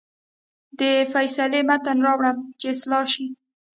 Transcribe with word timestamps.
د 0.79 0.81
فیصلې 1.13 1.61
متن 1.69 1.97
راوړه 2.05 2.31
چې 2.59 2.65
اصلاح 2.73 3.05
شي. 3.13 3.25